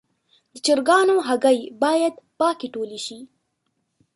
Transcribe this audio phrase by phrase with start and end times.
[0.53, 3.19] د چرګانو هګۍ باید پاکې ټولې شي.